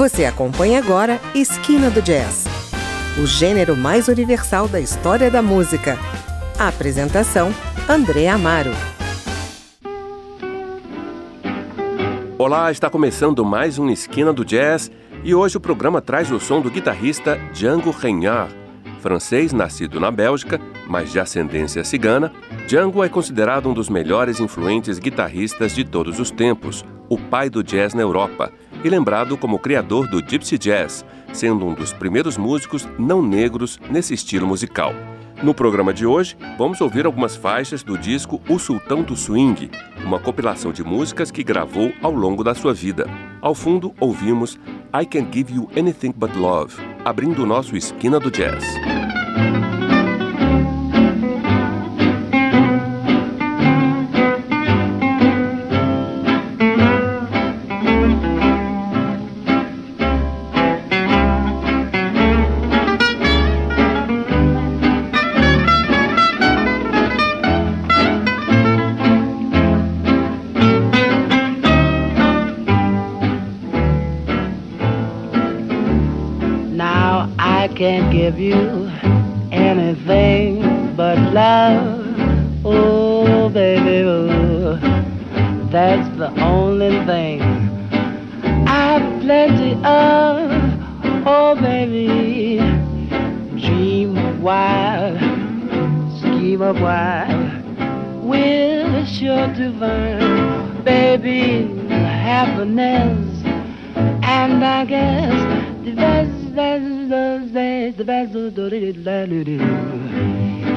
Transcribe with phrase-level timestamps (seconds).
[0.00, 2.46] Você acompanha agora Esquina do Jazz,
[3.22, 5.98] o gênero mais universal da história da música.
[6.58, 7.52] A apresentação:
[7.86, 8.70] André Amaro.
[12.38, 14.90] Olá, está começando mais um Esquina do Jazz
[15.22, 18.56] e hoje o programa traz o som do guitarrista Django Reinhardt.
[19.02, 20.58] Francês nascido na Bélgica,
[20.88, 22.32] mas de ascendência cigana,
[22.66, 27.62] Django é considerado um dos melhores influentes guitarristas de todos os tempos, o pai do
[27.62, 28.50] jazz na Europa
[28.84, 34.14] e lembrado como criador do Gypsy Jazz, sendo um dos primeiros músicos não negros nesse
[34.14, 34.94] estilo musical.
[35.42, 39.70] No programa de hoje, vamos ouvir algumas faixas do disco O Sultão do Swing,
[40.04, 43.06] uma compilação de músicas que gravou ao longo da sua vida.
[43.40, 44.58] Ao fundo, ouvimos
[44.94, 48.64] I Can Give You Anything But Love, abrindo o nosso Esquina do Jazz.
[78.30, 78.86] Give you
[79.50, 82.06] anything but love.
[82.64, 84.02] Oh, baby,
[85.70, 87.42] that's the only thing
[88.68, 91.26] I've plenty of.
[91.26, 92.58] Oh, baby,
[93.60, 95.18] dream wild,
[96.18, 103.42] scheme of wild, wish sure to baby, happiness,
[104.22, 106.29] and I guess the best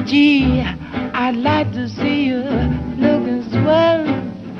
[0.06, 2.42] Gee, I'd like to see you
[2.98, 4.04] looking swell,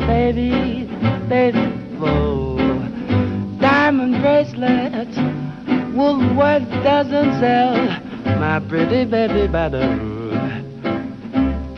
[0.06, 0.88] baby,
[1.28, 1.72] baby.
[2.00, 2.56] Oh,
[3.60, 5.16] diamond bracelets,
[5.94, 7.76] Woolworth doesn't sell
[8.40, 9.68] my pretty baby by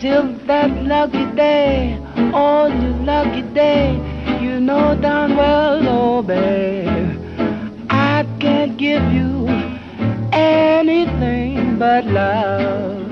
[0.00, 1.99] Till that lucky day,
[2.33, 3.93] oh, you lucky day,
[4.41, 7.19] you know darn well, oh, babe,
[7.91, 9.35] I can't give you
[11.86, 13.06] but love.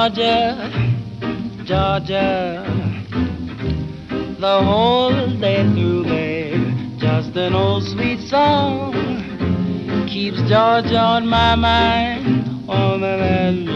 [0.00, 0.56] Georgia,
[1.66, 2.64] Georgia,
[4.40, 8.94] the whole day through, babe, just an old sweet song
[10.08, 13.66] keeps Georgia on my mind, on the land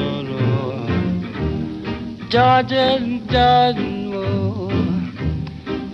[2.30, 2.98] Georgia,
[3.28, 3.74] Georgia,
[4.14, 4.70] oh,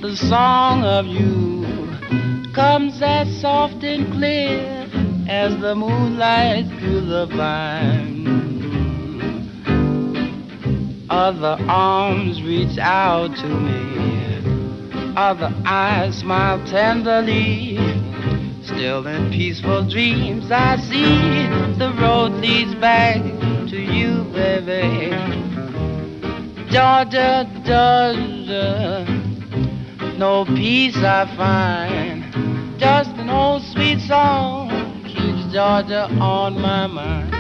[0.01, 4.89] the song of you comes as soft and clear
[5.29, 8.10] as the moonlight through the vine.
[11.11, 17.75] Other arms reach out to me, other eyes smile tenderly.
[18.63, 21.49] Still in peaceful dreams, I see
[21.79, 23.17] the road leads back
[23.71, 25.11] to you, baby.
[26.71, 29.05] Georgia, Georgia,
[30.17, 37.40] no peace I find, just an old sweet song keeps Georgia on my mind.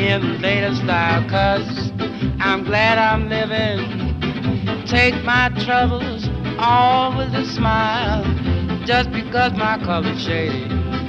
[0.00, 1.92] In latest style, cause
[2.40, 4.86] I'm glad I'm living.
[4.86, 8.24] Take my troubles all with a smile,
[8.86, 10.68] just because my color's shady.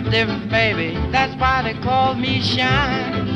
[0.10, 3.31] Different, baby, that's why they call me shine.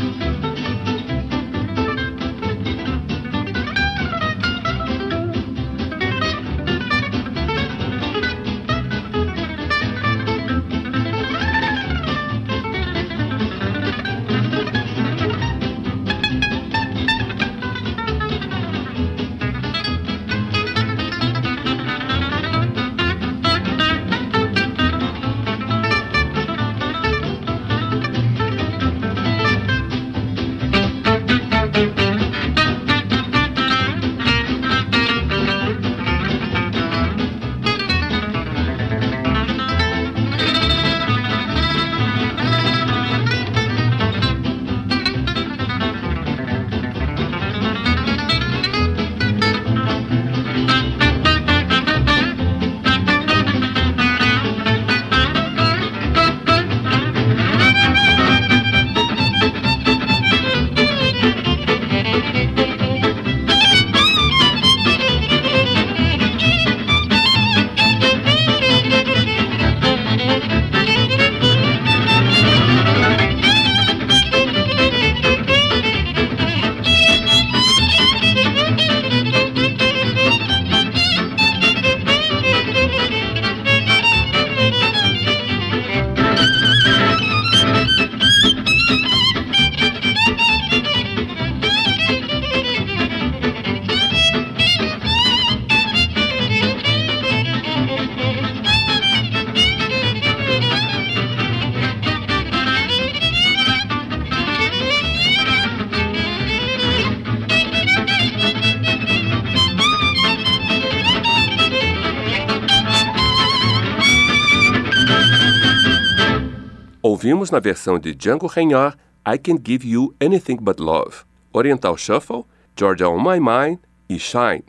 [117.26, 122.46] Ouvimos na versão de Django Reinhardt I Can Give You Anything But Love, Oriental Shuffle,
[122.78, 124.64] Georgia On My Mind e Shine.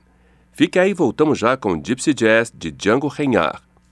[0.53, 3.66] Fique aí, voltamos já com Gypsy Jazz de Django Reinhardt.